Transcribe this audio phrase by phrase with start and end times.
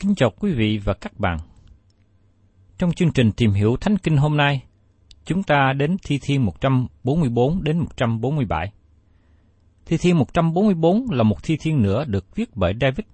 [0.00, 1.38] Kính chào quý vị và các bạn.
[2.78, 4.62] Trong chương trình tìm hiểu Thánh Kinh hôm nay,
[5.24, 8.72] chúng ta đến Thi Thiên 144 đến 147.
[9.86, 13.06] Thi Thiên 144 là một thi thiên nữa được viết bởi David,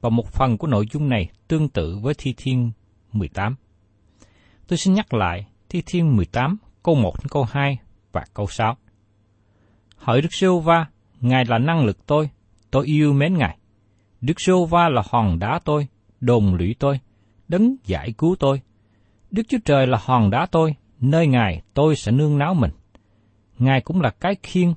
[0.00, 2.70] và một phần của nội dung này tương tự với Thi Thiên
[3.12, 3.56] 18.
[4.68, 7.78] Tôi xin nhắc lại Thi Thiên 18 câu 1 đến câu 2
[8.12, 8.76] và câu 6.
[9.96, 10.86] Hỡi Đức Sêu Va,
[11.20, 12.30] Ngài là năng lực tôi,
[12.70, 13.58] tôi yêu mến Ngài.
[14.20, 15.86] Đức Sô Va là hòn đá tôi,
[16.22, 17.00] đồn lũy tôi,
[17.48, 18.60] đấng giải cứu tôi.
[19.30, 22.70] Đức Chúa Trời là hòn đá tôi, nơi Ngài tôi sẽ nương náu mình.
[23.58, 24.72] Ngài cũng là cái khiên,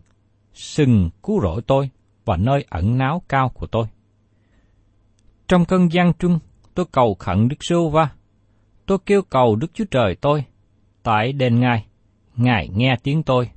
[0.54, 1.90] sừng cứu rỗi tôi
[2.26, 3.86] và nơi ẩn náu cao của tôi.
[5.48, 6.40] Trong cơn gian trung
[6.74, 8.10] tôi cầu khẩn Đức Sưu Va.
[8.86, 10.44] Tôi kêu cầu Đức Chúa Trời tôi,
[11.04, 11.86] tại đền Ngài,
[12.36, 13.50] Ngài nghe tiếng tôi,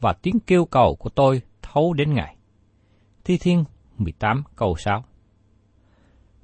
[0.00, 2.36] và tiếng kêu cầu của tôi thấu đến Ngài.
[3.24, 3.64] Thi Thiên
[3.98, 5.04] 18 câu 6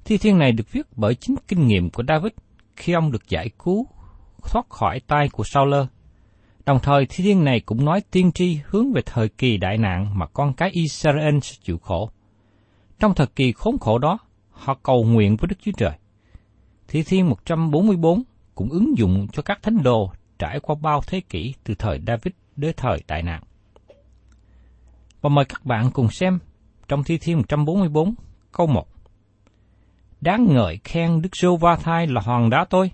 [0.09, 2.31] Thi Thiên này được viết bởi chính kinh nghiệm của David
[2.75, 3.87] khi ông được giải cứu
[4.43, 5.73] thoát khỏi tay của Saul.
[6.65, 10.19] Đồng thời thi thiên này cũng nói tiên tri hướng về thời kỳ đại nạn
[10.19, 12.09] mà con cái Israel sẽ chịu khổ.
[12.99, 14.17] Trong thời kỳ khốn khổ đó,
[14.51, 15.97] họ cầu nguyện với Đức Chúa Trời.
[16.87, 18.23] Thi thiên 144
[18.55, 22.33] cũng ứng dụng cho các thánh đồ trải qua bao thế kỷ từ thời David
[22.55, 23.43] đến thời đại nạn.
[25.21, 26.39] Và mời các bạn cùng xem
[26.87, 28.13] trong Thi Thiên 144,
[28.51, 28.98] câu 1.
[30.21, 32.91] Đáng ngợi khen Đức Sô Va Thai là hoàng đá tôi.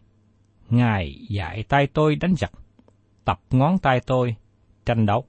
[0.69, 2.52] Ngài dạy tay tôi đánh giặc,
[3.25, 4.36] tập ngón tay tôi
[4.86, 5.25] tranh đấu.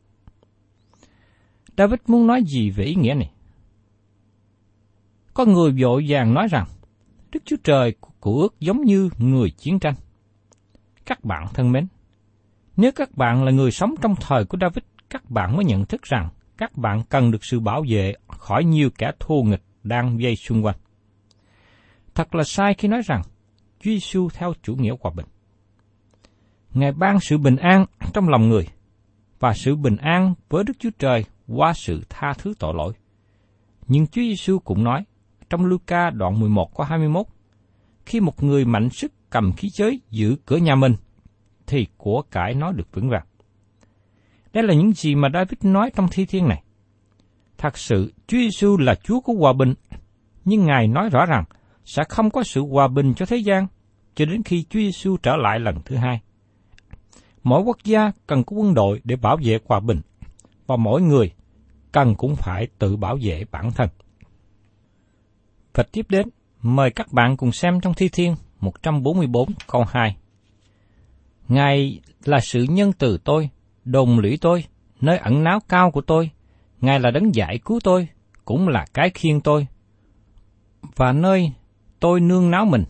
[1.76, 3.30] David muốn nói gì về ý nghĩa này?
[5.34, 6.66] Có người vội vàng nói rằng,
[7.32, 9.94] Đức Chúa Trời của ước giống như người chiến tranh.
[11.06, 11.86] Các bạn thân mến,
[12.76, 16.02] nếu các bạn là người sống trong thời của David, các bạn mới nhận thức
[16.02, 20.36] rằng các bạn cần được sự bảo vệ khỏi nhiều kẻ thù nghịch đang dây
[20.36, 20.76] xung quanh.
[22.16, 23.22] Thật là sai khi nói rằng
[23.80, 25.26] Chúa Giêsu theo chủ nghĩa hòa bình.
[26.74, 28.66] Ngài ban sự bình an trong lòng người
[29.38, 32.92] và sự bình an với Đức Chúa Trời qua sự tha thứ tội lỗi.
[33.88, 35.04] Nhưng Chúa Giêsu cũng nói
[35.50, 37.26] trong Luca đoạn 11 có 21,
[38.06, 40.94] khi một người mạnh sức cầm khí giới giữ cửa nhà mình,
[41.66, 43.26] thì của cải nó được vững vàng.
[44.52, 46.62] Đây là những gì mà David nói trong thi thiên này.
[47.58, 49.74] Thật sự, Chúa Giêsu là Chúa của hòa bình,
[50.44, 51.44] nhưng Ngài nói rõ rằng
[51.86, 53.66] sẽ không có sự hòa bình cho thế gian
[54.14, 56.20] cho đến khi Chúa Giêsu trở lại lần thứ hai.
[57.42, 60.00] Mỗi quốc gia cần có quân đội để bảo vệ hòa bình,
[60.66, 61.32] và mỗi người
[61.92, 63.88] cần cũng phải tự bảo vệ bản thân.
[65.74, 66.28] Và tiếp đến,
[66.62, 70.16] mời các bạn cùng xem trong Thi Thiên 144 câu 2
[71.48, 73.50] Ngài là sự nhân từ tôi,
[73.84, 74.64] đồn lũy tôi,
[75.00, 76.30] nơi ẩn náu cao của tôi.
[76.80, 78.08] Ngài là đấng giải cứu tôi,
[78.44, 79.66] cũng là cái khiên tôi.
[80.96, 81.52] Và nơi
[82.00, 82.84] tôi nương náu mình,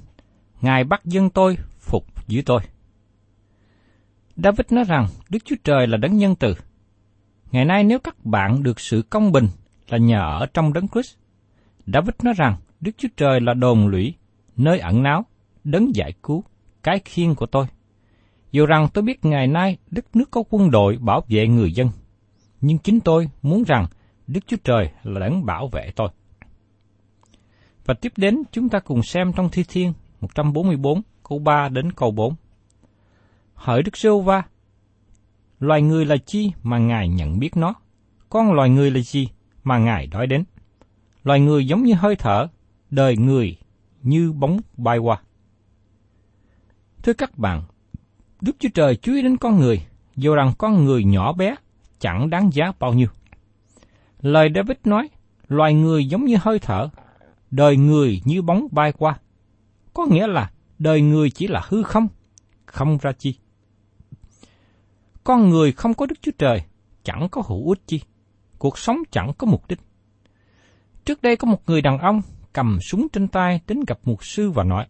[0.60, 2.60] Ngài bắt dân tôi phục dưới tôi.
[4.36, 6.54] David nói rằng Đức Chúa Trời là đấng nhân từ.
[7.52, 9.48] Ngày nay nếu các bạn được sự công bình
[9.88, 11.16] là nhờ ở trong đấng Christ,
[11.86, 14.14] David nói rằng Đức Chúa Trời là đồn lũy,
[14.56, 15.24] nơi ẩn náu,
[15.64, 16.44] đấng giải cứu,
[16.82, 17.66] cái khiên của tôi.
[18.52, 21.90] Dù rằng tôi biết ngày nay đất nước có quân đội bảo vệ người dân,
[22.60, 23.86] nhưng chính tôi muốn rằng
[24.26, 26.08] Đức Chúa Trời là đấng bảo vệ tôi.
[27.86, 32.10] Và tiếp đến chúng ta cùng xem trong Thi Thiên 144 câu 3 đến câu
[32.10, 32.34] 4.
[33.54, 34.42] Hỡi Đức Sô Va,
[35.60, 37.74] loài người là chi mà Ngài nhận biết nó?
[38.28, 39.28] Con loài người là gì
[39.64, 40.44] mà Ngài đói đến?
[41.24, 42.48] Loài người giống như hơi thở,
[42.90, 43.56] đời người
[44.02, 45.20] như bóng bay qua.
[47.02, 47.62] Thưa các bạn,
[48.40, 49.86] Đức Chúa Trời chú ý đến con người,
[50.16, 51.54] dù rằng con người nhỏ bé,
[51.98, 53.08] chẳng đáng giá bao nhiêu.
[54.20, 55.08] Lời David nói,
[55.48, 56.88] loài người giống như hơi thở,
[57.56, 59.18] đời người như bóng bay qua.
[59.94, 62.08] Có nghĩa là đời người chỉ là hư không,
[62.66, 63.38] không ra chi.
[65.24, 66.62] Con người không có Đức Chúa Trời,
[67.02, 68.00] chẳng có hữu ích chi.
[68.58, 69.80] Cuộc sống chẳng có mục đích.
[71.04, 72.22] Trước đây có một người đàn ông
[72.52, 74.86] cầm súng trên tay đến gặp mục sư và nói,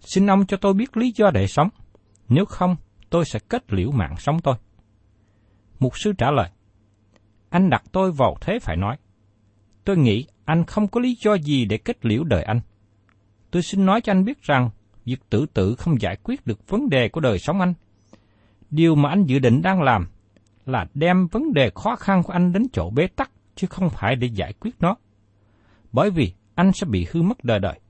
[0.00, 1.68] Xin ông cho tôi biết lý do để sống,
[2.28, 2.76] nếu không
[3.10, 4.54] tôi sẽ kết liễu mạng sống tôi.
[5.78, 6.50] Mục sư trả lời,
[7.50, 8.96] Anh đặt tôi vào thế phải nói.
[9.84, 12.60] Tôi nghĩ anh không có lý do gì để kết liễu đời anh.
[13.50, 14.70] Tôi xin nói cho anh biết rằng
[15.04, 17.74] việc tự tử không giải quyết được vấn đề của đời sống anh.
[18.70, 20.06] Điều mà anh dự định đang làm
[20.66, 24.16] là đem vấn đề khó khăn của anh đến chỗ bế tắc, chứ không phải
[24.16, 24.96] để giải quyết nó.
[25.92, 27.80] Bởi vì anh sẽ bị hư mất đời đời.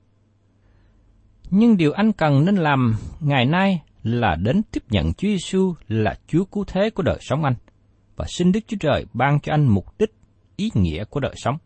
[1.49, 6.15] Nhưng điều anh cần nên làm ngày nay là đến tiếp nhận Chúa Giêsu là
[6.27, 7.55] Chúa cứu thế của đời sống anh
[8.15, 10.15] và xin Đức Chúa Trời ban cho anh mục đích,
[10.55, 11.57] ý nghĩa của đời sống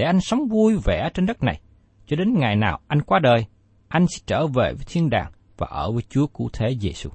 [0.00, 1.60] để anh sống vui vẻ trên đất này
[2.06, 3.46] cho đến ngày nào anh qua đời,
[3.88, 7.10] anh sẽ trở về với thiên đàng và ở với Chúa cứu thế Giêsu.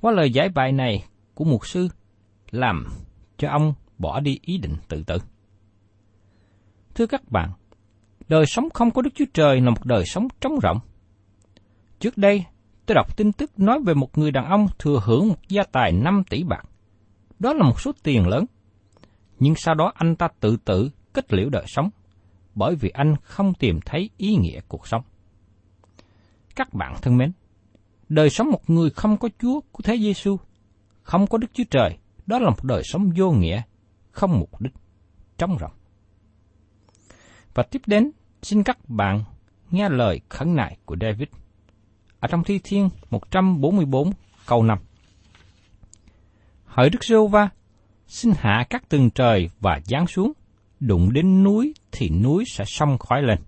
[0.00, 1.88] Qua lời giải bài này của mục sư
[2.50, 2.88] làm
[3.38, 5.18] cho ông bỏ đi ý định tự tử.
[6.94, 7.50] Thưa các bạn,
[8.28, 10.78] đời sống không có Đức Chúa Trời là một đời sống trống rỗng.
[11.98, 12.44] Trước đây,
[12.86, 15.92] tôi đọc tin tức nói về một người đàn ông thừa hưởng một gia tài
[15.92, 16.62] 5 tỷ bạc.
[17.38, 18.44] Đó là một số tiền lớn.
[19.38, 21.90] Nhưng sau đó anh ta tự tử, kết liễu đời sống,
[22.54, 25.02] bởi vì anh không tìm thấy ý nghĩa cuộc sống.
[26.56, 27.32] Các bạn thân mến,
[28.08, 30.36] đời sống một người không có Chúa của Thế Giêsu,
[31.02, 33.62] không có Đức Chúa Trời, đó là một đời sống vô nghĩa,
[34.10, 34.72] không mục đích,
[35.38, 35.72] trống rỗng.
[37.54, 38.10] Và tiếp đến,
[38.42, 39.24] xin các bạn
[39.70, 41.28] nghe lời khẩn nại của David.
[42.20, 44.12] Ở trong Thi Thiên 144
[44.46, 44.78] câu 5.
[46.64, 47.48] Hỡi Đức giê va
[48.06, 50.32] xin hạ các tầng trời và giáng xuống,
[50.80, 53.38] đụng đến núi thì núi sẽ xông khói lên.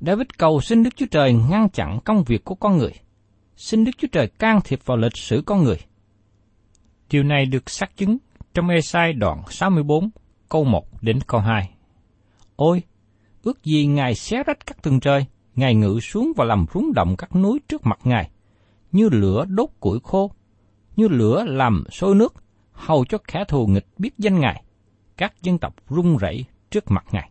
[0.00, 2.92] David cầu xin Đức Chúa Trời ngăn chặn công việc của con người,
[3.56, 5.78] xin Đức Chúa Trời can thiệp vào lịch sử con người.
[7.10, 8.18] Điều này được xác chứng
[8.54, 10.10] trong Esai đoạn 64,
[10.48, 11.70] câu 1 đến câu 2.
[12.56, 12.82] Ôi,
[13.42, 17.16] ước gì Ngài xé rách các tầng trời, Ngài ngự xuống và làm rúng động
[17.16, 18.30] các núi trước mặt Ngài,
[18.92, 20.30] như lửa đốt củi khô,
[20.96, 22.34] như lửa làm sôi nước,
[22.72, 24.62] hầu cho kẻ thù nghịch biết danh Ngài,
[25.16, 27.30] các dân tộc run rẩy trước mặt Ngài.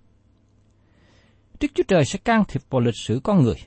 [1.59, 3.57] Đức Chúa Trời sẽ can thiệp vào lịch sử con người,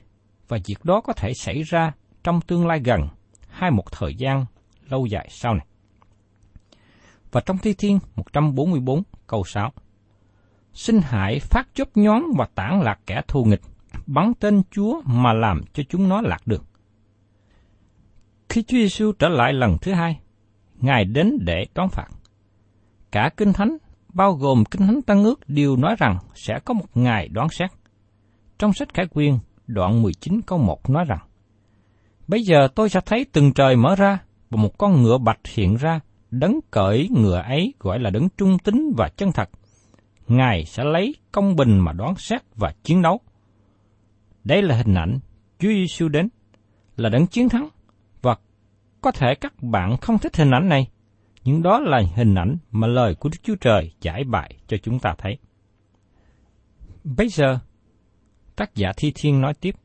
[0.47, 1.91] và việc đó có thể xảy ra
[2.23, 3.07] trong tương lai gần
[3.49, 4.45] hay một thời gian
[4.89, 5.65] lâu dài sau này.
[7.31, 9.71] Và trong Thi Thiên 144 câu 6
[10.73, 13.61] Xin hãy phát chốt nhón và tản lạc kẻ thù nghịch,
[14.07, 16.63] bắn tên Chúa mà làm cho chúng nó lạc đường.
[18.49, 20.19] Khi Chúa Giêsu trở lại lần thứ hai,
[20.75, 22.07] Ngài đến để đón phạt.
[23.11, 23.77] Cả Kinh Thánh,
[24.13, 27.71] bao gồm Kinh Thánh Tăng ước đều nói rằng sẽ có một ngày đoán xét.
[28.59, 29.37] Trong sách Khải Quyên,
[29.67, 31.19] đoạn 19 câu 1 nói rằng,
[32.27, 35.75] Bây giờ tôi sẽ thấy từng trời mở ra, và một con ngựa bạch hiện
[35.75, 35.99] ra,
[36.31, 39.49] đấng cởi ngựa ấy gọi là đấng trung tín và chân thật.
[40.27, 43.19] Ngài sẽ lấy công bình mà đoán xét và chiến đấu.
[44.43, 45.19] Đây là hình ảnh
[45.59, 46.29] Chúa Giêsu đến,
[46.97, 47.69] là đấng chiến thắng,
[48.21, 48.35] và
[49.01, 50.87] có thể các bạn không thích hình ảnh này,
[51.49, 54.99] nhưng đó là hình ảnh mà lời của Đức Chúa Trời giải bày cho chúng
[54.99, 55.37] ta thấy.
[57.03, 57.59] Bây giờ,
[58.55, 59.75] tác giả Thi Thiên nói tiếp,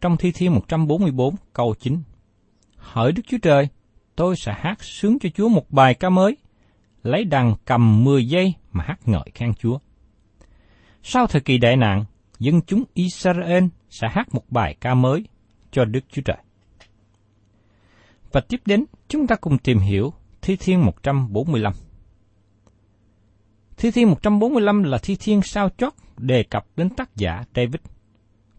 [0.00, 2.02] trong Thi Thiên 144 câu 9.
[2.76, 3.68] Hỡi Đức Chúa Trời,
[4.16, 6.36] tôi sẽ hát sướng cho Chúa một bài ca mới,
[7.02, 9.78] lấy đàn cầm 10 giây mà hát ngợi khen Chúa.
[11.02, 12.04] Sau thời kỳ đại nạn,
[12.38, 15.24] dân chúng Israel sẽ hát một bài ca mới
[15.70, 16.38] cho Đức Chúa Trời.
[18.32, 21.72] Và tiếp đến, chúng ta cùng tìm hiểu Thi Thiên 145.
[23.76, 27.80] Thi Thiên 145 là thi thiên sao chót đề cập đến tác giả David.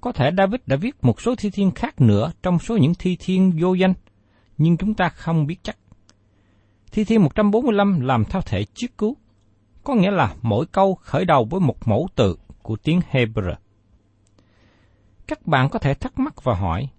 [0.02, 3.18] Có thể David đã viết một số thi thiên khác nữa trong số những thi
[3.20, 3.94] thiên vô danh,
[4.58, 5.78] nhưng chúng ta không biết chắc.
[6.92, 9.18] Thi thiên 145 làm theo thể chiếc cứu,
[9.84, 13.56] có nghĩa là mỗi câu khởi đầu với một mẫu từ của tiếng Hebrew.
[15.28, 16.90] Các bạn có thể thắc mắc và hỏi,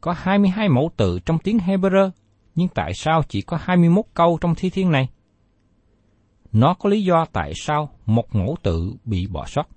[0.00, 2.10] có 22 mẫu từ trong tiếng Hebrew,
[2.58, 5.08] nhưng tại sao chỉ có 21 câu trong thi thiên này?
[6.52, 9.68] Nó có lý do tại sao một mẫu tự bị bỏ sót.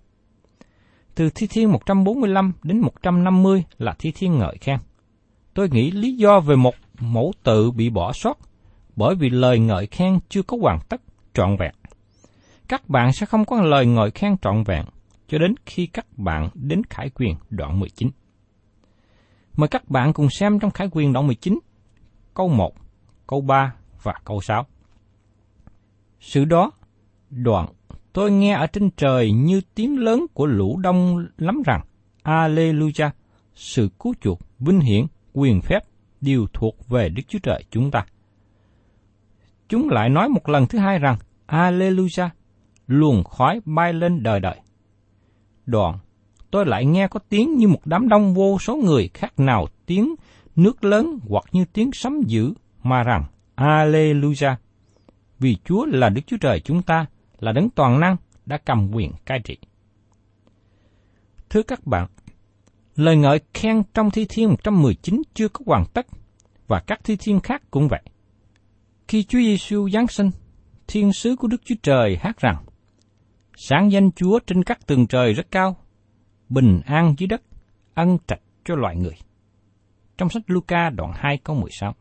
[1.16, 4.78] Từ thi thiên 145 đến 150 là thi thiên ngợi khen.
[5.54, 8.38] Tôi nghĩ lý do về một mẫu tự bị bỏ sót
[8.96, 11.02] bởi vì lời ngợi khen chưa có hoàn tất,
[11.34, 11.76] trọn vẹn.
[12.68, 14.86] Các bạn sẽ không có lời ngợi khen trọn vẹn
[15.28, 18.10] cho đến khi các bạn đến Khải Quyền đoạn 19.
[19.56, 21.60] Mời các bạn cùng xem trong Khải Quyền đoạn 19,
[22.41, 22.74] câu 1,
[23.27, 24.65] câu 3 và câu 6.
[26.19, 26.71] Sự đó,
[27.29, 27.65] đoạn,
[28.13, 31.81] tôi nghe ở trên trời như tiếng lớn của lũ đông lắm rằng,
[32.24, 33.10] Alleluia,
[33.55, 35.79] sự cứu chuộc, vinh hiển, quyền phép
[36.21, 38.05] đều thuộc về Đức Chúa Trời chúng ta.
[39.69, 42.29] Chúng lại nói một lần thứ hai rằng, Alleluia,
[42.88, 44.55] luồng khói bay lên đời đời.
[45.65, 45.98] Đoạn,
[46.51, 50.15] tôi lại nghe có tiếng như một đám đông vô số người khác nào tiếng
[50.55, 52.53] nước lớn hoặc như tiếng sấm dữ
[52.84, 54.55] mà rằng, Alleluia,
[55.39, 57.05] vì Chúa là Đức Chúa Trời chúng ta,
[57.39, 58.15] là đấng toàn năng,
[58.46, 59.58] đã cầm quyền cai trị.
[61.50, 62.08] Thưa các bạn,
[62.96, 66.08] lời ngợi khen trong thi thiên 119 chưa có hoàn tất,
[66.67, 68.01] và các thi thiên khác cũng vậy.
[69.08, 70.29] Khi Chúa Giêsu giáng sinh,
[70.88, 72.65] thiên sứ của Đức Chúa Trời hát rằng,
[73.58, 75.75] Sáng danh Chúa trên các tường trời rất cao,
[76.50, 77.41] bình an dưới đất,
[77.93, 79.15] ân trạch cho loài người.
[80.18, 81.96] Trong sách Luca đoạn 2 câu 16.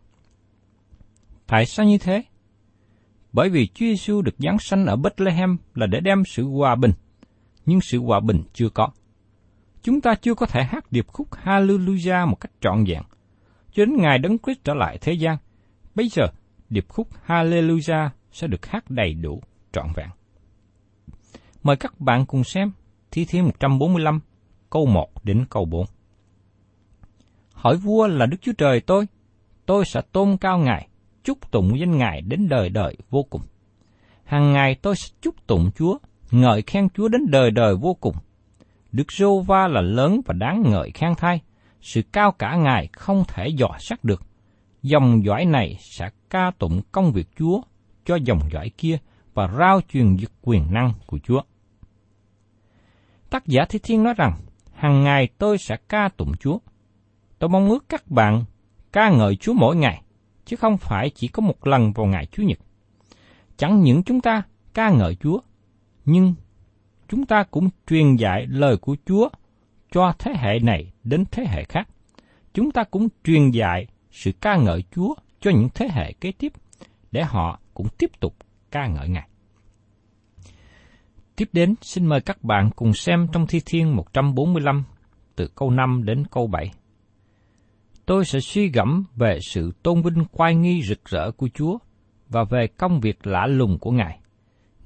[1.46, 2.22] Tại sao như thế?
[3.32, 6.92] Bởi vì Chúa Giêsu được giáng sanh ở Bethlehem là để đem sự hòa bình,
[7.66, 8.88] nhưng sự hòa bình chưa có.
[9.82, 13.02] Chúng ta chưa có thể hát điệp khúc Hallelujah một cách trọn vẹn,
[13.72, 15.36] cho đến ngày Đấng Christ trở lại thế gian.
[15.94, 16.26] Bây giờ,
[16.70, 20.08] điệp khúc Hallelujah sẽ được hát đầy đủ, trọn vẹn.
[21.62, 22.72] Mời các bạn cùng xem
[23.10, 24.20] Thi Thiên 145,
[24.70, 25.86] câu 1 đến câu 4.
[27.60, 29.06] Hỏi vua là Đức Chúa Trời tôi,
[29.66, 30.88] tôi sẽ tôn cao Ngài,
[31.24, 33.42] chúc tụng danh Ngài đến đời đời vô cùng.
[34.24, 35.98] Hàng ngày tôi sẽ chúc tụng Chúa,
[36.30, 38.14] ngợi khen Chúa đến đời đời vô cùng.
[38.92, 41.40] Đức Rô Va là lớn và đáng ngợi khen thay,
[41.80, 44.22] sự cao cả Ngài không thể dò sắc được.
[44.82, 47.60] Dòng dõi này sẽ ca tụng công việc Chúa
[48.04, 48.98] cho dòng dõi kia
[49.34, 51.42] và rao truyền dứt quyền năng của Chúa.
[53.30, 54.32] Tác giả Thi Thiên nói rằng,
[54.74, 56.58] hàng ngày tôi sẽ ca tụng Chúa.
[57.40, 58.44] Tôi mong ước các bạn
[58.92, 60.02] ca ngợi Chúa mỗi ngày,
[60.44, 62.58] chứ không phải chỉ có một lần vào ngày Chúa nhật.
[63.56, 64.42] Chẳng những chúng ta
[64.74, 65.40] ca ngợi Chúa,
[66.04, 66.34] nhưng
[67.08, 69.28] chúng ta cũng truyền dạy lời của Chúa
[69.92, 71.88] cho thế hệ này đến thế hệ khác.
[72.54, 76.52] Chúng ta cũng truyền dạy sự ca ngợi Chúa cho những thế hệ kế tiếp,
[77.12, 78.36] để họ cũng tiếp tục
[78.70, 79.28] ca ngợi Ngài.
[81.36, 84.84] Tiếp đến, xin mời các bạn cùng xem trong Thi Thiên 145,
[85.36, 86.70] từ câu 5 đến câu 7
[88.10, 91.78] tôi sẽ suy gẫm về sự tôn vinh quay nghi rực rỡ của Chúa
[92.28, 94.20] và về công việc lạ lùng của Ngài.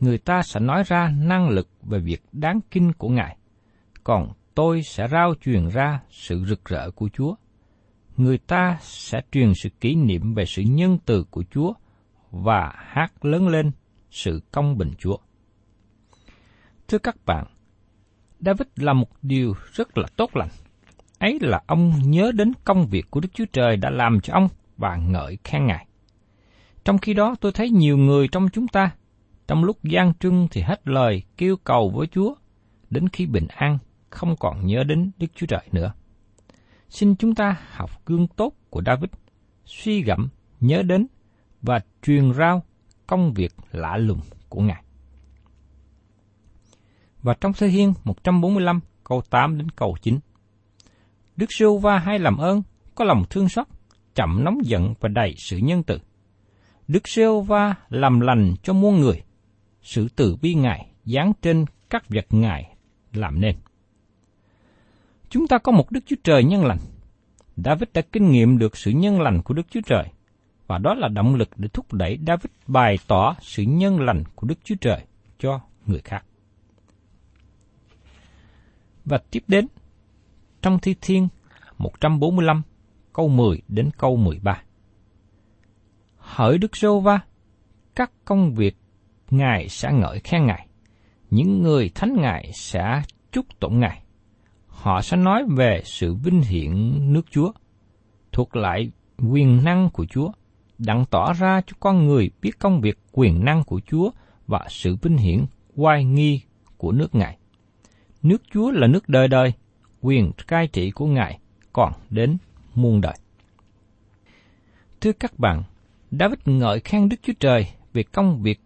[0.01, 3.37] Người ta sẽ nói ra năng lực về việc đáng kinh của Ngài,
[4.05, 7.35] còn tôi sẽ rao truyền ra sự rực rỡ của Chúa.
[8.17, 11.73] Người ta sẽ truyền sự kỷ niệm về sự nhân từ của Chúa
[12.31, 13.71] và hát lớn lên
[14.11, 15.17] sự công bình Chúa.
[16.89, 17.47] Thưa các bạn,
[18.41, 20.51] David là một điều rất là tốt lành
[21.25, 24.49] ấy là ông nhớ đến công việc của Đức Chúa Trời đã làm cho ông
[24.77, 25.87] và ngợi khen Ngài.
[26.85, 28.91] Trong khi đó tôi thấy nhiều người trong chúng ta,
[29.47, 32.35] trong lúc gian trưng thì hết lời kêu cầu với Chúa,
[32.91, 33.79] đến khi bình an
[34.11, 35.93] không còn nhớ đến Đức Chúa Trời nữa.
[36.89, 39.11] Xin chúng ta học gương tốt của David,
[39.65, 40.29] suy gẫm,
[40.61, 41.07] nhớ đến
[41.63, 42.63] và truyền rao
[43.07, 44.85] công việc lạ lùng của Ngài.
[47.23, 50.19] Và trong Sơ Hiên 145 câu 8 đến câu 9.
[51.37, 52.63] Đức Sưu Va hay làm ơn,
[52.95, 53.67] có lòng thương xót,
[54.15, 55.99] chậm nóng giận và đầy sự nhân từ.
[56.89, 59.23] Đức Sêu Va làm lành cho muôn người,
[59.83, 62.77] sự từ bi Ngài dán trên các vật Ngài
[63.13, 63.57] làm nên.
[65.29, 66.79] Chúng ta có một Đức Chúa Trời nhân lành.
[67.57, 70.05] David đã kinh nghiệm được sự nhân lành của Đức Chúa Trời,
[70.67, 74.47] và đó là động lực để thúc đẩy David bày tỏ sự nhân lành của
[74.47, 75.01] Đức Chúa Trời
[75.39, 76.25] cho người khác.
[79.05, 79.67] Và tiếp đến,
[80.65, 81.29] trong Thi Thiên
[81.79, 82.63] 145,
[83.13, 84.63] câu 10 đến câu 13.
[86.17, 87.21] Hỡi Đức Sô Va,
[87.95, 88.77] các công việc
[89.31, 90.67] Ngài sẽ ngợi khen Ngài.
[91.31, 93.03] Những người thánh Ngài sẽ
[93.33, 94.03] chúc tụng Ngài.
[94.67, 96.73] Họ sẽ nói về sự vinh hiển
[97.13, 97.53] nước Chúa,
[98.33, 98.91] thuộc lại
[99.31, 100.33] quyền năng của Chúa,
[100.79, 104.11] đặng tỏ ra cho con người biết công việc quyền năng của Chúa
[104.47, 105.45] và sự vinh hiển
[105.77, 106.41] oai nghi
[106.77, 107.39] của nước Ngài.
[108.23, 109.53] Nước Chúa là nước đời đời,
[110.05, 111.39] quyền cai trị của Ngài
[111.73, 112.37] còn đến
[112.75, 113.15] muôn đời.
[115.01, 115.63] Thưa các bạn,
[116.11, 118.61] David ngợi khen Đức Chúa Trời về công việc,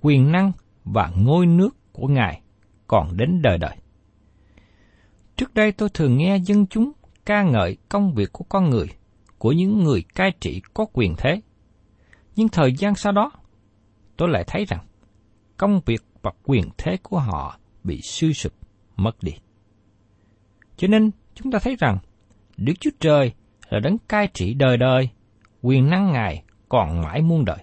[0.00, 0.52] quyền năng
[0.84, 2.42] và ngôi nước của Ngài
[2.86, 3.76] còn đến đời đời.
[5.36, 6.92] Trước đây tôi thường nghe dân chúng
[7.26, 8.86] ca ngợi công việc của con người,
[9.38, 11.40] của những người cai trị có quyền thế.
[12.36, 13.32] Nhưng thời gian sau đó,
[14.16, 14.84] tôi lại thấy rằng
[15.56, 18.52] công việc và quyền thế của họ bị suy sụp,
[18.96, 19.32] mất đi.
[20.76, 21.98] Cho nên, chúng ta thấy rằng
[22.56, 23.32] Đức Chúa Trời
[23.68, 25.08] là đấng cai trị đời đời,
[25.62, 27.58] quyền năng Ngài còn mãi muôn đời,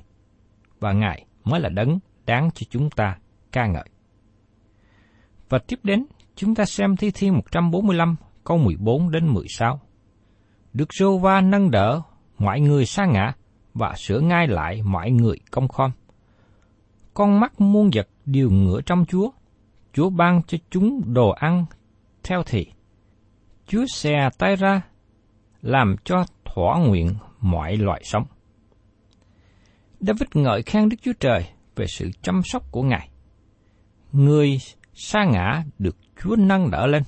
[0.79, 3.17] và Ngài mới là đấng đáng cho chúng ta
[3.51, 3.89] ca ngợi.
[5.49, 9.79] Và tiếp đến, chúng ta xem Thi Thiên 145 câu 14 đến 16.
[10.73, 12.01] Đức Rô Va nâng đỡ
[12.37, 13.33] mọi người sa ngã
[13.73, 15.91] và sửa ngay lại mọi người công khom.
[17.13, 19.29] Con mắt muôn vật đều ngửa trong Chúa.
[19.93, 21.65] Chúa ban cho chúng đồ ăn
[22.23, 22.67] theo thị
[23.69, 24.81] Chúa xe tay ra,
[25.61, 28.25] làm cho thỏa nguyện mọi loại sống.
[29.99, 31.45] David ngợi khen Đức Chúa Trời
[31.75, 33.09] về sự chăm sóc của Ngài.
[34.11, 34.57] Người
[34.93, 37.03] sa ngã được Chúa nâng đỡ lên.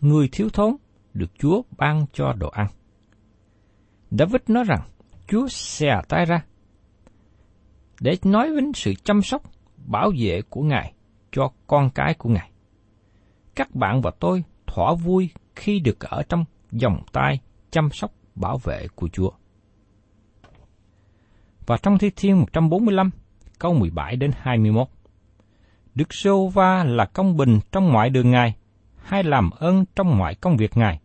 [0.00, 0.76] Người thiếu thốn
[1.14, 2.66] được Chúa ban cho đồ ăn.
[4.10, 4.80] David nói rằng
[5.26, 6.44] Chúa xè tay ra
[8.00, 9.42] để nói đến sự chăm sóc,
[9.86, 10.92] bảo vệ của Ngài
[11.32, 12.50] cho con cái của Ngài.
[13.54, 16.44] Các bạn và tôi thỏa vui khi được ở trong
[16.82, 19.30] vòng tay chăm sóc bảo vệ của Chúa.
[21.66, 23.10] Và trong Thi Thiên 145,
[23.58, 24.88] câu 17 đến 21.
[25.94, 28.54] Đức Sô Va là công bình trong mọi đường Ngài,
[28.96, 31.00] hay làm ơn trong mọi công việc Ngài.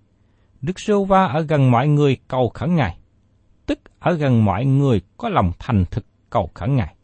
[0.62, 2.98] Đức Sô Va ở gần mọi người cầu khẩn Ngài,
[3.66, 6.96] tức ở gần mọi người có lòng thành thực cầu khẩn Ngài.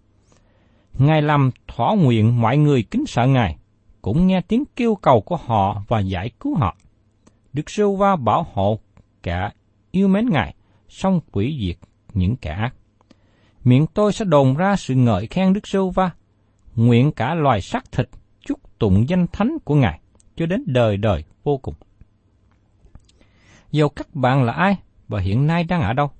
[0.93, 3.57] Ngài làm thỏa nguyện mọi người kính sợ Ngài,
[4.01, 6.75] cũng nghe tiếng kêu cầu của họ và giải cứu họ.
[7.53, 8.79] Đức Sô Va bảo hộ
[9.23, 9.51] cả
[9.91, 10.55] yêu mến Ngài,
[10.89, 12.75] song quỷ diệt những kẻ ác.
[13.63, 16.11] Miệng tôi sẽ đồn ra sự ngợi khen Đức Sô Va,
[16.75, 18.09] nguyện cả loài xác thịt
[18.45, 19.99] chúc tụng danh thánh của Ngài
[20.35, 21.75] cho đến đời đời vô cùng.
[23.71, 26.11] Dầu các bạn là ai và hiện nay đang ở đâu,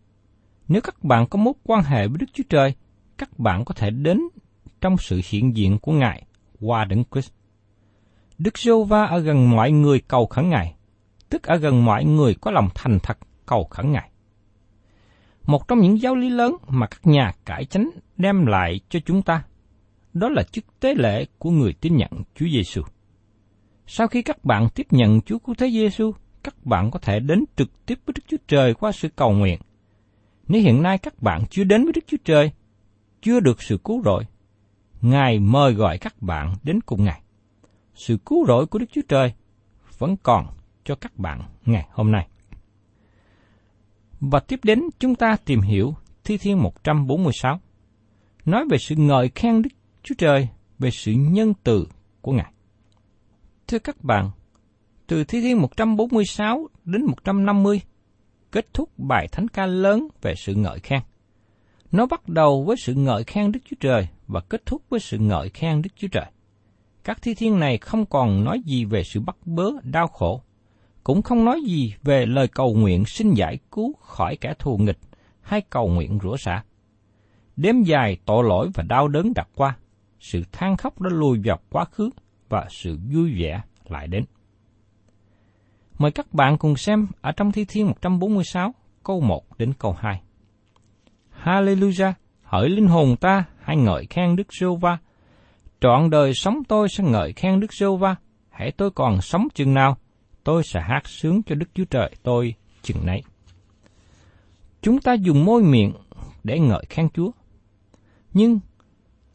[0.68, 2.74] nếu các bạn có mối quan hệ với Đức Chúa Trời,
[3.18, 4.22] các bạn có thể đến
[4.82, 6.24] trong sự hiện diện của Ngài
[6.62, 7.32] qua Đấng Christ.
[8.40, 10.76] Đức giê va ở gần mọi người cầu khẩn Ngài,
[11.30, 14.10] tức ở gần mọi người có lòng thành thật cầu khẩn Ngài.
[15.46, 19.22] Một trong những giáo lý lớn mà các nhà cải chánh đem lại cho chúng
[19.22, 19.44] ta,
[20.14, 22.82] đó là chức tế lễ của người tin nhận Chúa Giêsu.
[23.88, 27.46] Sau khi các bạn tiếp nhận Chúa Cứu Thế Giêsu, các bạn có thể đến
[27.56, 29.60] trực tiếp với Đức Chúa Trời qua sự cầu nguyện.
[30.48, 32.52] Nếu hiện nay các bạn chưa đến với Đức Chúa Trời,
[33.22, 34.24] chưa được sự cứu rỗi,
[35.02, 37.22] Ngài mời gọi các bạn đến cùng Ngài.
[38.00, 39.34] Sự cứu rỗi của Đức Chúa Trời
[39.98, 40.48] vẫn còn
[40.84, 42.28] cho các bạn ngày hôm nay.
[44.20, 47.60] Và tiếp đến chúng ta tìm hiểu Thi Thiên 146,
[48.46, 49.70] nói về sự ngợi khen Đức
[50.04, 50.48] Chúa Trời
[50.80, 51.88] về sự nhân từ
[52.22, 52.54] của Ngài.
[53.68, 54.32] Thưa các bạn,
[55.08, 57.82] từ Thi Thiên 146 đến 150,
[58.52, 61.02] kết thúc bài thánh ca lớn về sự ngợi khen.
[61.92, 65.18] Nó bắt đầu với sự ngợi khen Đức Chúa Trời và kết thúc với sự
[65.18, 66.26] ngợi khen Đức Chúa Trời.
[67.04, 70.42] Các thi thiên này không còn nói gì về sự bắt bớ, đau khổ,
[71.04, 75.00] cũng không nói gì về lời cầu nguyện xin giải cứu khỏi kẻ thù nghịch
[75.42, 76.64] hay cầu nguyện rửa xả.
[77.56, 79.78] Đêm dài tội lỗi và đau đớn đặt qua,
[80.20, 82.10] sự than khóc đã lùi vào quá khứ
[82.50, 84.26] và sự vui vẻ lại đến.
[85.98, 90.22] Mời các bạn cùng xem ở trong Thi Thiên 146, câu 1 đến câu 2.
[91.44, 92.14] Hallelujah!
[92.44, 94.98] Hỡi linh hồn ta, hãy ngợi khen Đức giê va
[95.82, 98.16] Trọn đời sống tôi sẽ ngợi khen Đức giê va
[98.50, 99.98] Hãy tôi còn sống chừng nào,
[100.44, 103.22] tôi sẽ hát sướng cho Đức Chúa Trời tôi chừng nấy.
[104.82, 105.94] Chúng ta dùng môi miệng
[106.44, 107.32] để ngợi khen Chúa.
[108.34, 108.60] Nhưng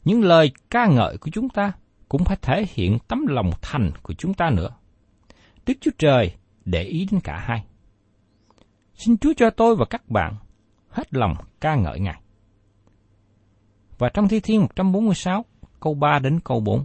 [0.04, 1.72] những lời ca ngợi của chúng ta
[2.08, 4.68] cũng phải thể hiện tấm lòng thành của chúng ta nữa.
[5.66, 7.64] Đức Chúa Trời để ý đến cả hai.
[8.94, 10.34] Xin Chúa cho tôi và các bạn
[10.88, 12.20] hết lòng ca ngợi Ngài.
[13.98, 15.44] Và trong Thi Thiên 146,
[15.84, 16.84] câu 3 đến câu 4.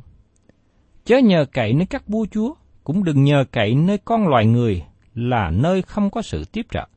[1.05, 4.83] Chớ nhờ cậy nơi các vua chúa cũng đừng nhờ cậy nơi con loài người
[5.13, 6.87] là nơi không có sự tiếp trợ.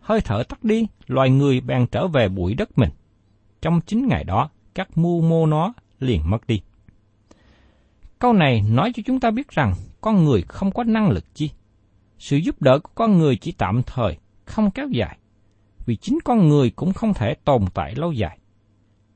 [0.00, 2.90] Hơi thở tắt đi, loài người bèn trở về bụi đất mình.
[3.62, 6.60] Trong chính ngày đó, các mưu mô nó liền mất đi.
[8.18, 11.50] Câu này nói cho chúng ta biết rằng con người không có năng lực chi.
[12.18, 15.18] Sự giúp đỡ của con người chỉ tạm thời, không kéo dài.
[15.86, 18.38] Vì chính con người cũng không thể tồn tại lâu dài.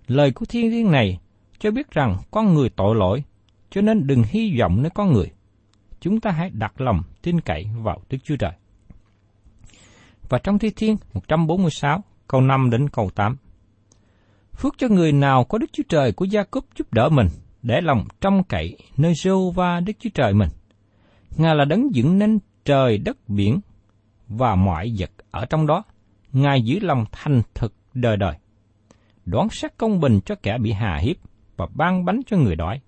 [0.07, 1.19] Lời của thiên liêng này
[1.65, 3.25] cho biết rằng con người tội lỗi,
[3.71, 5.31] cho nên đừng hy vọng nơi con người.
[6.01, 8.53] Chúng ta hãy đặt lòng tin cậy vào Đức Chúa Trời.
[10.29, 13.37] Và trong Thi Thiên 146, câu 5 đến câu 8.
[14.53, 17.29] Phước cho người nào có Đức Chúa Trời của Gia Cúp giúp đỡ mình,
[17.63, 20.49] để lòng trông cậy nơi rêu va Đức Chúa Trời mình.
[21.37, 23.61] Ngài là đấng dựng nên trời đất biển
[24.29, 25.83] và mọi vật ở trong đó.
[26.33, 28.35] Ngài giữ lòng thành thực đời đời.
[29.27, 31.17] Đoán xét công bình cho kẻ bị hà hiếp
[31.57, 32.81] và ban bánh cho người đói.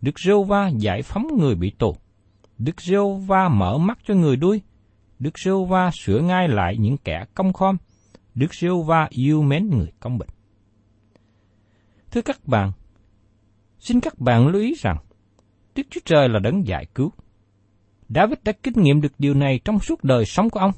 [0.00, 1.96] Đức rêu va giải phóng người bị tù.
[2.58, 4.62] Đức rêu va mở mắt cho người đuôi.
[5.18, 7.76] Đức rêu va sửa ngay lại những kẻ công khom.
[8.34, 10.28] Đức rêu va yêu mến người công bình.
[12.10, 12.72] Thưa các bạn,
[13.78, 14.96] xin các bạn lưu ý rằng,
[15.74, 17.12] Đức Chúa Trời là đấng giải cứu.
[18.08, 20.72] David đã kinh nghiệm được điều này trong suốt đời sống của ông.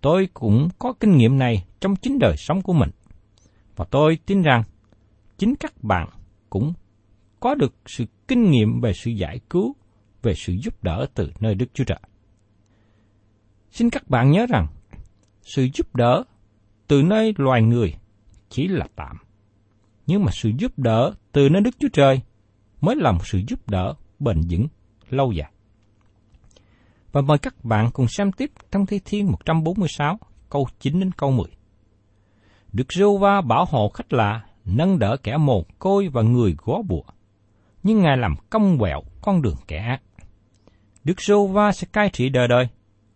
[0.00, 2.90] Tôi cũng có kinh nghiệm này trong chính đời sống của mình.
[3.76, 4.62] Và tôi tin rằng,
[5.38, 6.08] chính các bạn
[6.50, 6.72] cũng
[7.40, 9.76] có được sự kinh nghiệm về sự giải cứu,
[10.22, 12.00] về sự giúp đỡ từ nơi Đức Chúa Trời.
[13.70, 14.66] Xin các bạn nhớ rằng,
[15.42, 16.24] sự giúp đỡ
[16.86, 17.94] từ nơi loài người
[18.48, 19.16] chỉ là tạm
[20.10, 22.20] nhưng mà sự giúp đỡ từ nơi Đức Chúa Trời
[22.80, 24.66] mới là một sự giúp đỡ bền vững,
[25.10, 25.50] lâu dài.
[27.12, 30.18] Và mời các bạn cùng xem tiếp trong Thi Thiên 146,
[30.50, 31.46] câu 9 đến câu 10.
[32.72, 34.44] Đức Jehovah va bảo hộ khách lạ,
[34.76, 37.02] nâng đỡ kẻ mồ côi và người gó bụa,
[37.82, 40.02] nhưng Ngài làm cong quẹo con đường kẻ ác.
[41.04, 42.68] Đức rêu va sẽ cai trị đời đời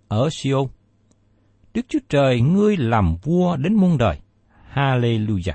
[0.08, 0.68] ở Siôn.
[1.74, 4.20] Đức Chúa Trời ngươi làm vua đến muôn đời.
[4.74, 5.54] Hallelujah.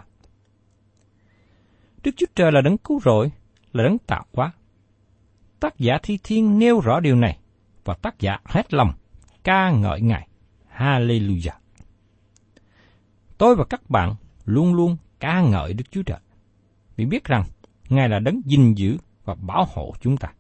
[2.04, 3.32] Đức Chúa Trời là đấng cứu rỗi,
[3.74, 4.52] là đấng tạo hóa.
[5.60, 7.38] Tác giả Thi Thiên nêu rõ điều này,
[7.86, 8.94] và tác giả hết lòng,
[9.44, 10.28] ca ngợi Ngài.
[10.78, 11.60] Hallelujah.
[13.38, 16.20] Tôi và các bạn luôn luôn ca ngợi Đức Chúa Trời,
[16.96, 17.44] vì biết rằng
[17.90, 20.34] Ngài là đấng gìn giữ và bảo hộ chúng ta.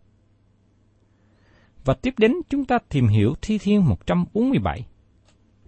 [1.86, 4.86] Và tiếp đến chúng ta tìm hiểu Thi Thiên 147,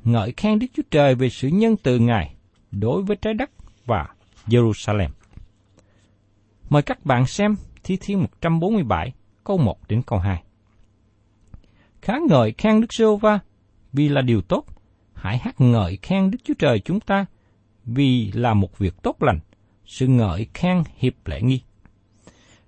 [0.04, 2.36] ngợi khen Đức Chúa Trời về sự nhân từ Ngài
[2.71, 3.50] đối với trái đất
[3.86, 4.08] và
[4.47, 5.10] Jerusalem.
[6.69, 10.43] Mời các bạn xem Thi Thiên 147, câu 1 đến câu 2.
[12.02, 13.39] Khá ngợi khen Đức chúa va
[13.93, 14.65] vì là điều tốt.
[15.13, 17.26] Hãy hát ngợi khen Đức Chúa Trời chúng ta
[17.86, 19.39] vì là một việc tốt lành.
[19.86, 21.62] Sự ngợi khen hiệp lễ nghi.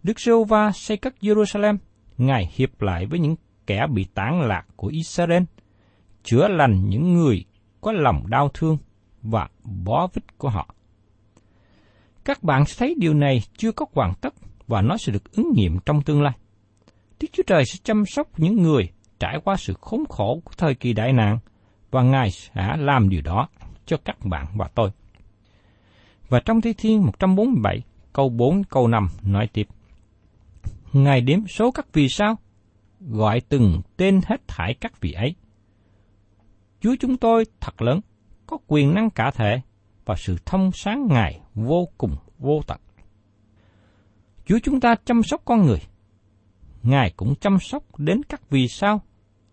[0.04, 1.78] Đức giê va xây cất Jerusalem.
[2.17, 3.36] Ngài hiệp lại với những
[3.67, 5.43] kẻ bị tán lạc của Israel,
[6.23, 7.45] chữa lành những người
[7.82, 8.78] có lòng đau thương
[9.21, 10.76] và bó vít của họ.
[12.26, 14.34] Các bạn sẽ thấy điều này chưa có hoàn tất
[14.67, 16.34] và nó sẽ được ứng nghiệm trong tương lai.
[17.19, 20.76] Đức Chúa Trời sẽ chăm sóc những người trải qua sự khốn khổ của thời
[20.76, 21.39] kỳ đại nạn
[21.91, 23.47] và Ngài sẽ làm điều đó
[23.86, 24.89] cho các bạn và tôi.
[26.29, 27.81] Và trong Thi Thiên 147,
[28.13, 29.67] câu 4 câu 5 nói tiếp.
[30.93, 32.38] Ngài đếm số các vì sao,
[32.99, 35.36] gọi từng tên hết thải các vị ấy.
[36.81, 37.99] Chúa chúng tôi thật lớn,
[38.47, 39.62] có quyền năng cả thể,
[40.05, 42.79] và sự thông sáng Ngài vô cùng vô tận.
[44.45, 45.79] Chúa chúng ta chăm sóc con người.
[46.83, 49.01] Ngài cũng chăm sóc đến các vì sao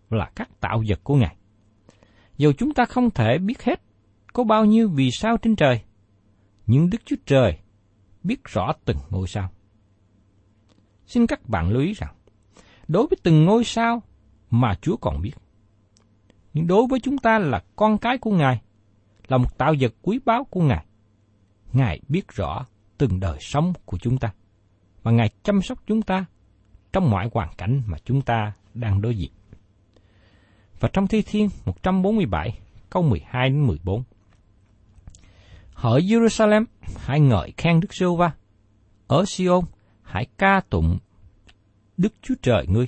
[0.09, 1.35] là các tạo vật của Ngài.
[2.37, 3.81] Dù chúng ta không thể biết hết
[4.33, 5.81] có bao nhiêu vì sao trên trời,
[6.67, 7.57] nhưng Đức Chúa Trời
[8.23, 9.49] biết rõ từng ngôi sao.
[11.07, 12.13] Xin các bạn lưu ý rằng,
[12.87, 14.03] đối với từng ngôi sao
[14.49, 15.33] mà Chúa còn biết.
[16.53, 18.61] Nhưng đối với chúng ta là con cái của Ngài,
[19.27, 20.85] là một tạo vật quý báu của Ngài.
[21.73, 22.65] Ngài biết rõ
[22.97, 24.33] từng đời sống của chúng ta,
[25.03, 26.25] và Ngài chăm sóc chúng ta
[26.93, 29.31] trong mọi hoàn cảnh mà chúng ta đang đối diện.
[30.79, 34.03] Và trong Thi Thiên 147, câu 12 đến 14.
[35.81, 36.65] Hỡi Jerusalem,
[36.97, 38.31] hãy ngợi khen Đức giê va
[39.07, 39.65] Ở Sion,
[40.01, 40.97] hãy ca tụng
[41.97, 42.87] Đức Chúa Trời ngươi.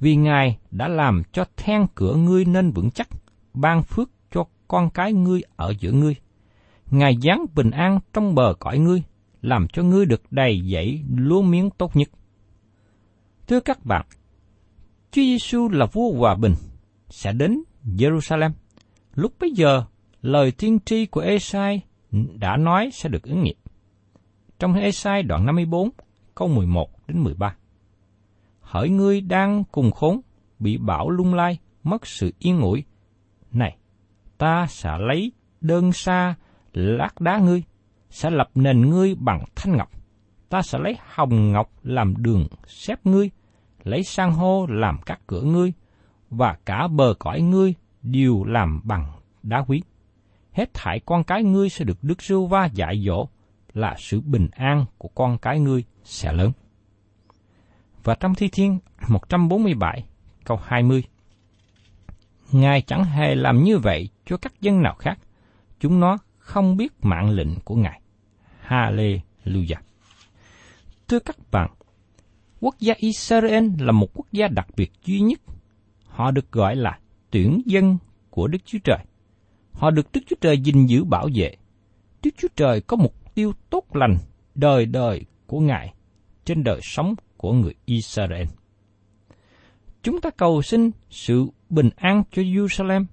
[0.00, 3.08] Vì Ngài đã làm cho then cửa ngươi nên vững chắc,
[3.54, 6.14] ban phước cho con cái ngươi ở giữa ngươi.
[6.90, 9.02] Ngài giáng bình an trong bờ cõi ngươi,
[9.42, 12.08] làm cho ngươi được đầy dẫy lúa miếng tốt nhất.
[13.46, 14.06] Thưa các bạn,
[15.10, 16.54] Chúa Giêsu là vua hòa bình,
[17.08, 18.50] sẽ đến Jerusalem.
[19.14, 19.84] Lúc bấy giờ,
[20.22, 21.82] lời tiên tri của Esai
[22.40, 23.56] đã nói sẽ được ứng nghiệm.
[24.58, 25.90] Trong Esai đoạn 54,
[26.34, 27.56] câu 11 đến 13.
[28.60, 30.20] hỡi ngươi đang cùng khốn,
[30.58, 32.84] bị bão lung lai, mất sự yên ủi.
[33.52, 33.76] Này,
[34.38, 36.34] ta sẽ lấy đơn xa
[36.72, 37.62] lát đá ngươi,
[38.10, 39.90] sẽ lập nền ngươi bằng thanh ngọc.
[40.48, 43.30] Ta sẽ lấy hồng ngọc làm đường xếp ngươi,
[43.84, 45.72] lấy san hô làm các cửa ngươi,
[46.30, 49.82] và cả bờ cõi ngươi đều làm bằng đá quý.
[50.52, 53.28] Hết thảy con cái ngươi sẽ được Đức Rưu Va dạy dỗ,
[53.74, 56.52] là sự bình an của con cái ngươi sẽ lớn.
[58.04, 60.04] Và trong Thi Thiên 147
[60.44, 61.04] câu 20
[62.52, 65.18] Ngài chẳng hề làm như vậy cho các dân nào khác,
[65.80, 68.00] chúng nó không biết mạng lệnh của Ngài.
[68.68, 69.80] Hallelujah.
[71.08, 71.70] Thưa các bạn,
[72.60, 75.40] quốc gia Israel là một quốc gia đặc biệt duy nhất.
[76.06, 76.98] Họ được gọi là
[77.30, 77.98] tuyển dân
[78.30, 79.04] của Đức Chúa Trời.
[79.72, 81.56] Họ được Đức Chúa Trời gìn giữ bảo vệ.
[82.22, 84.16] Đức Chúa Trời có mục tiêu tốt lành
[84.54, 85.94] đời đời của Ngài
[86.44, 88.46] trên đời sống của người Israel.
[90.02, 93.04] Chúng ta cầu xin sự bình an cho Jerusalem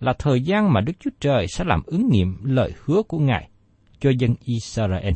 [0.00, 3.48] là thời gian mà Đức Chúa Trời sẽ làm ứng nghiệm lời hứa của Ngài
[4.00, 5.14] cho dân Israel.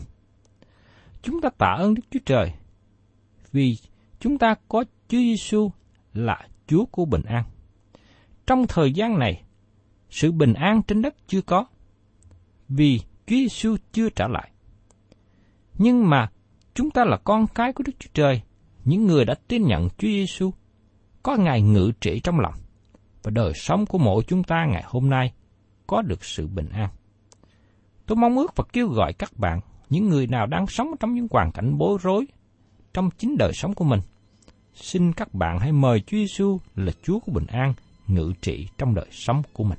[1.22, 2.52] Chúng ta tạ ơn Đức Chúa Trời
[3.52, 3.76] vì
[4.20, 5.70] chúng ta có Chúa Giêsu
[6.14, 7.44] là Chúa của bình an.
[8.46, 9.42] Trong thời gian này,
[10.10, 11.66] sự bình an trên đất chưa có,
[12.68, 14.50] vì Chúa Giêsu chưa trả lại.
[15.78, 16.30] Nhưng mà
[16.74, 18.42] chúng ta là con cái của Đức Chúa Trời,
[18.84, 20.50] những người đã tin nhận Chúa Giêsu,
[21.22, 22.54] có Ngài ngự trị trong lòng,
[23.22, 25.32] và đời sống của mỗi chúng ta ngày hôm nay
[25.86, 26.88] có được sự bình an.
[28.06, 31.26] Tôi mong ước và kêu gọi các bạn, những người nào đang sống trong những
[31.30, 32.26] hoàn cảnh bối rối
[32.94, 34.00] trong chính đời sống của mình.
[34.74, 37.74] Xin các bạn hãy mời Chúa Giêsu là Chúa của bình an
[38.06, 39.78] ngự trị trong đời sống của mình.